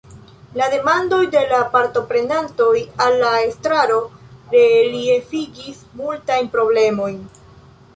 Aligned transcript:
La 0.59 0.69
demandoj 0.73 1.19
de 1.35 1.43
la 1.51 1.59
partoprenantoj 1.75 2.73
al 3.07 3.19
la 3.27 3.37
estraro 3.51 4.01
reliefigis 4.59 5.89
multajn 6.03 6.55
problemojn. 6.61 7.27